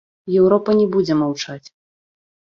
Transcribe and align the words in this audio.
Еўропа 0.35 0.71
не 0.79 0.87
будзе 0.95 1.17
маўчаць. 1.19 1.63